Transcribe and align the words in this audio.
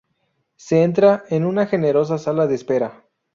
Se 0.55 0.81
entra 0.81 1.25
en 1.29 1.45
una 1.45 1.67
generosa 1.67 2.17
sala 2.17 2.47
de 2.47 2.55
espera. 2.55 3.05